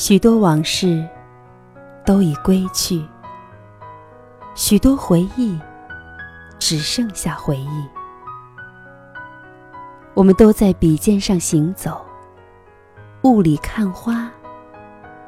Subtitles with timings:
[0.00, 1.06] 许多往事
[2.06, 3.06] 都已归去，
[4.54, 5.60] 许多回忆
[6.58, 7.86] 只剩下回忆。
[10.14, 12.02] 我们都在笔尖上行走，
[13.24, 14.30] 雾里看花，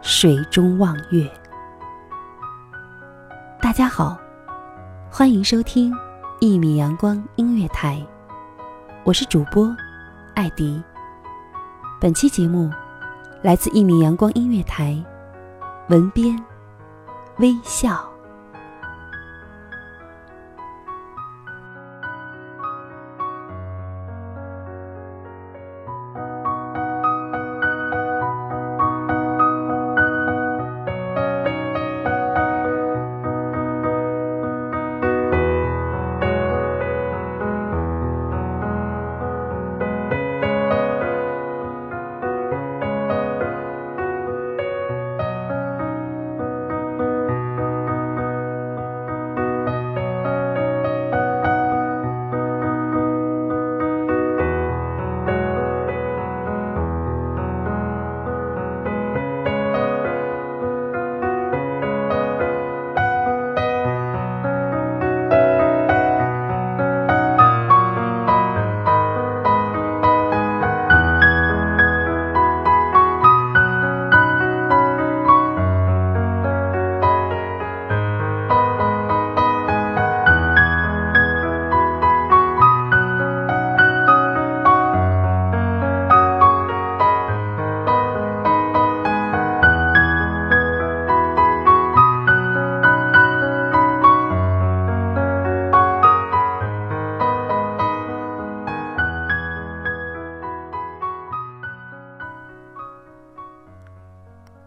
[0.00, 1.30] 水中望月。
[3.60, 4.16] 大家好，
[5.10, 5.94] 欢迎收听
[6.40, 8.02] 一米阳光音乐台，
[9.04, 9.70] 我是主播
[10.34, 10.82] 艾迪。
[12.00, 12.72] 本期节目。
[13.42, 14.96] 来自一米阳光音乐台，
[15.88, 16.38] 文编
[17.38, 18.11] 微笑。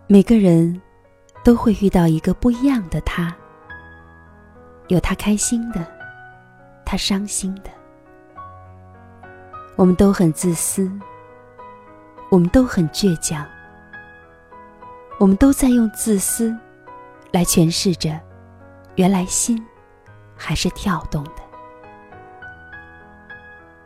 [0.08, 0.80] 每个人
[1.44, 3.36] 都会遇到一个不一样的他，
[4.88, 5.84] 有他开心的，
[6.86, 7.72] 他伤心的。
[9.76, 10.92] 我们都很自私，
[12.30, 13.44] 我们都很倔强，
[15.18, 16.56] 我们都在用自私
[17.32, 18.20] 来诠释着
[18.98, 19.60] 原来心
[20.38, 21.42] 还是跳动的。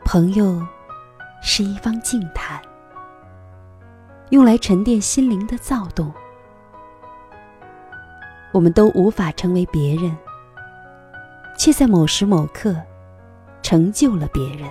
[0.03, 0.61] 朋友
[1.41, 2.61] 是一方静谈。
[4.29, 6.13] 用来沉淀心灵的躁动，
[8.51, 10.15] 我们都无法成为别人，
[11.57, 12.75] 却在某时某刻
[13.63, 14.69] 成就了别人。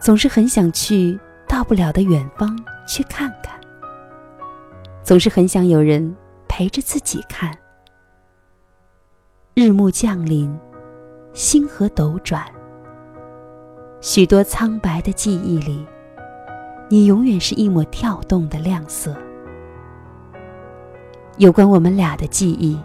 [0.00, 3.60] 总是很想去到不了的远方去看看，
[5.02, 6.16] 总是很想有人
[6.48, 7.54] 陪着自己看。
[9.54, 10.58] 日暮降临，
[11.34, 12.44] 星河斗转，
[14.00, 15.86] 许多苍白的记忆里。
[16.90, 19.16] 你永远是一抹跳动的亮色，
[21.38, 22.78] 有关我们俩的记忆，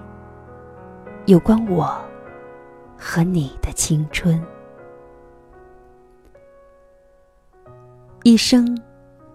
[1.25, 1.95] 有关我
[2.97, 4.41] 和你的青春。
[8.23, 8.77] 一生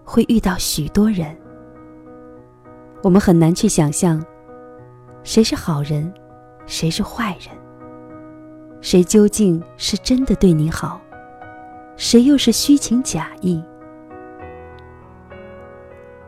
[0.03, 1.35] 会遇到许多人，
[3.03, 4.23] 我们很难去想象
[5.23, 6.11] 谁是好人，
[6.65, 7.55] 谁是坏人，
[8.81, 10.99] 谁究竟是真的对你好，
[11.95, 13.63] 谁又是虚情假意？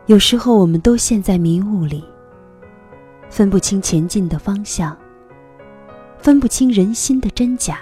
[0.08, 2.02] 有时候，我们都陷在迷雾里，
[3.28, 4.96] 分不清前进的方向，
[6.16, 7.80] 分不清人心的真假。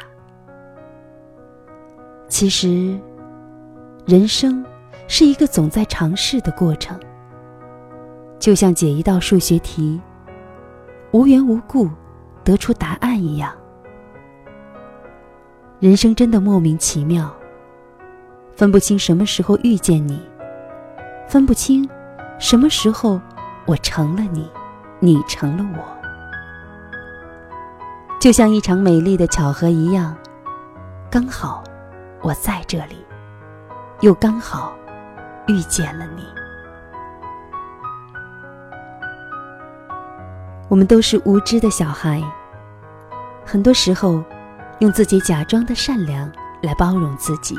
[2.27, 2.99] 其实，
[4.07, 4.67] 人生
[5.07, 6.99] 是一个总在尝试的过程，
[8.41, 10.01] 就像解一道数学题，
[11.13, 11.89] 无缘无故
[12.43, 13.55] 得出答案一样。
[15.79, 17.33] 人生真的莫名其妙，
[18.57, 20.21] 分不清什么时候遇见你，
[21.29, 21.89] 分不清
[22.39, 23.21] 什么时候
[23.65, 24.51] 我成了你，
[25.01, 25.83] 你成了我，
[28.21, 30.17] 就像一场美丽的巧合一样，
[31.11, 31.63] 刚好。
[32.23, 33.07] 我在这里，
[34.01, 34.75] 又刚好
[35.47, 36.25] 遇见了你。
[40.69, 42.21] 我们都是无知的小孩，
[43.45, 44.25] 很多时候
[44.81, 46.29] 用自己假装的善良
[46.63, 47.57] 来包容自己，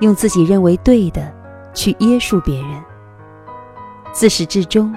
[0.00, 1.32] 用自己认为对的
[1.72, 2.82] 去约束别人。
[4.14, 4.94] 自始至终，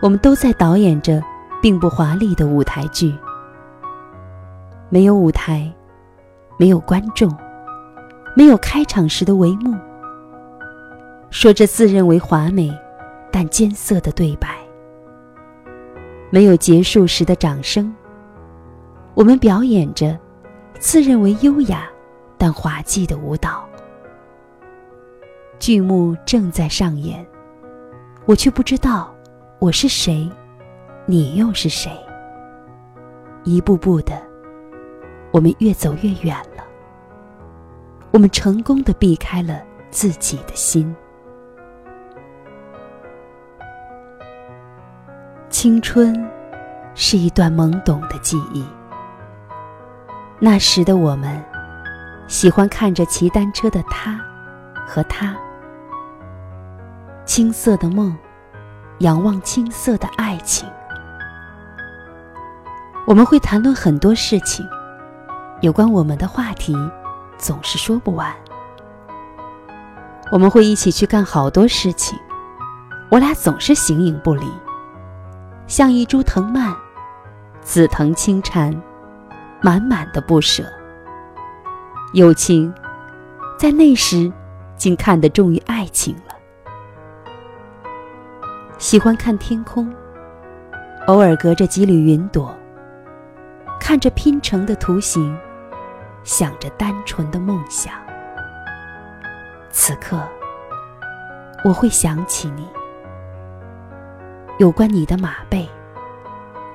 [0.00, 1.22] 我们都在导演着
[1.60, 3.14] 并不华丽的舞台剧。
[4.88, 5.70] 没有舞台。
[6.60, 7.32] 没有观众，
[8.34, 9.78] 没有开场时的帷幕，
[11.30, 12.76] 说着自认为华美
[13.30, 14.48] 但艰涩的对白，
[16.30, 17.94] 没有结束时的掌声。
[19.14, 20.18] 我们表演着
[20.80, 21.88] 自认为优雅
[22.36, 23.64] 但滑稽的舞蹈。
[25.60, 27.24] 剧目正在上演，
[28.28, 29.10] 我却不知道
[29.58, 30.30] 我是谁，
[31.06, 31.90] 你又是谁。
[33.42, 34.20] 一步步的。
[35.30, 36.62] 我们越走越远了，
[38.10, 40.94] 我们成功的避开了自己的心。
[45.48, 46.14] 青春
[46.94, 48.62] 是一段懵懂的记忆，
[50.38, 51.42] 那时的我们
[52.26, 54.20] 喜欢看着骑单车的他
[54.86, 55.34] 和他，
[57.28, 58.16] 青涩的梦，
[59.00, 60.66] 仰望青涩的爱情。
[63.06, 64.66] 我们会谈论很多事情。
[65.60, 66.74] 有关我们的话题，
[67.36, 68.34] 总是说不完。
[70.32, 72.18] 我们会一起去干好多事情，
[73.10, 74.46] 我俩总是形影不离，
[75.66, 76.74] 像一株藤蔓，
[77.60, 78.74] 紫藤轻缠，
[79.60, 80.64] 满满的不舍。
[82.14, 82.72] 友情，
[83.58, 84.32] 在那时，
[84.78, 86.16] 竟看得重于爱情。
[88.78, 89.92] 喜欢看天空，
[91.08, 92.56] 偶尔隔着几缕云朵，
[93.80, 95.36] 看着拼成的图形。
[96.24, 97.94] 想着单纯的梦想，
[99.70, 100.20] 此刻
[101.64, 102.68] 我会想起你，
[104.58, 105.66] 有关你的马背，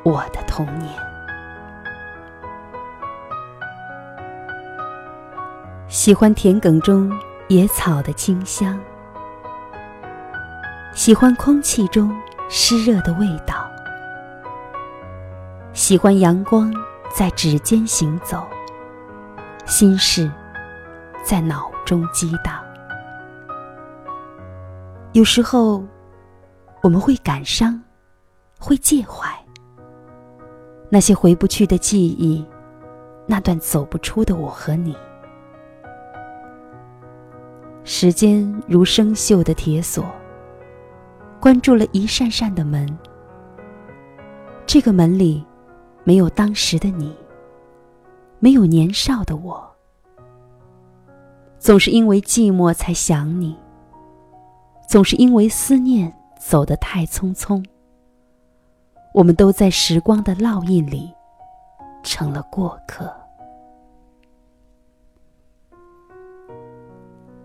[0.01, 0.89] 我的童年。
[5.87, 7.11] 喜欢田埂中
[7.47, 8.79] 野草的清香，
[10.93, 12.15] 喜欢空气中
[12.49, 13.67] 湿热的味道，
[15.73, 16.71] 喜欢阳光
[17.11, 18.45] 在指尖行走。
[19.65, 20.31] 心事
[21.23, 22.63] 在脑中激荡，
[25.13, 25.83] 有时候
[26.81, 27.81] 我们会感伤，
[28.59, 29.27] 会介怀
[30.89, 32.45] 那些回不去的记忆，
[33.25, 34.95] 那段走不出的我和你。
[37.83, 40.05] 时间如生锈的铁锁，
[41.43, 42.87] 关住了一扇扇的门。
[44.65, 45.45] 这个门里
[46.05, 47.13] 没有当时的你。
[48.39, 49.61] 没有年少的我，
[51.59, 53.57] 总是因为寂寞才想你，
[54.87, 57.61] 总是因为思念走得太匆匆。
[59.13, 61.13] 我们都在时光的烙印里，
[62.03, 63.13] 成了过客。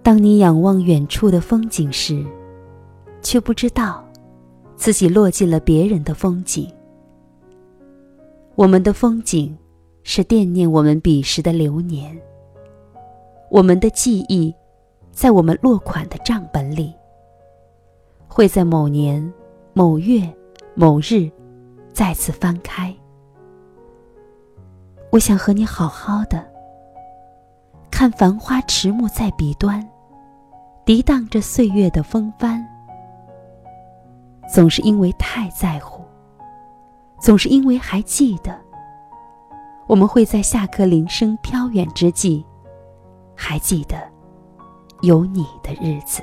[0.04, 2.24] 当你仰望远处的风景时，
[3.22, 4.04] 却不知道
[4.76, 6.72] 自己落进了别人的风景。
[8.54, 9.56] 我们的风景。
[10.04, 12.18] 是惦念我们彼时的流年。
[13.50, 14.54] 我们的记忆，
[15.12, 16.94] 在我们落款的账本里，
[18.26, 19.30] 会在某年
[19.74, 20.26] 某月
[20.74, 21.30] 某日
[21.92, 22.96] 再次翻开。
[25.12, 26.42] 我想和你好好的，
[27.90, 29.86] 看繁花迟暮在彼端，
[30.86, 32.66] 涤荡着岁月的风帆。
[34.52, 36.02] 总是因为太在乎，
[37.20, 38.58] 总是因为还记得。
[39.86, 42.44] 我们会在下课铃声飘远之际，
[43.34, 43.96] 还记得
[45.02, 46.22] 有你的日子。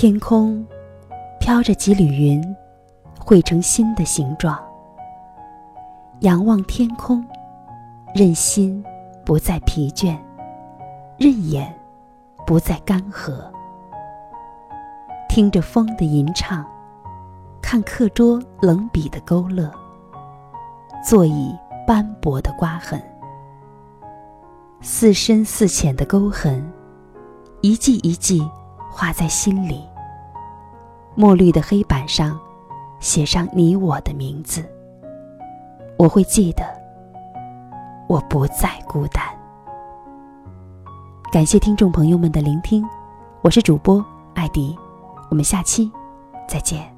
[0.00, 0.64] 天空
[1.40, 2.40] 飘着几缕云，
[3.18, 4.56] 汇成新的形状。
[6.20, 7.26] 仰望天空，
[8.14, 8.80] 任心
[9.24, 10.16] 不再疲倦，
[11.16, 11.74] 任眼
[12.46, 13.42] 不再干涸。
[15.28, 16.64] 听着风的吟唱，
[17.60, 19.68] 看课桌冷笔的勾勒，
[21.04, 21.52] 座椅
[21.88, 23.02] 斑驳的刮痕，
[24.80, 26.72] 似深似浅的沟痕，
[27.62, 28.48] 一记一记
[28.98, 29.88] 画在心里。
[31.14, 32.36] 墨绿的黑板上，
[32.98, 34.68] 写上你我的名字。
[35.96, 36.64] 我会记得，
[38.08, 39.22] 我不再孤单。
[41.30, 42.84] 感谢听众朋友们的聆听，
[43.40, 44.76] 我是主播艾迪，
[45.30, 45.88] 我们下期
[46.48, 46.97] 再见。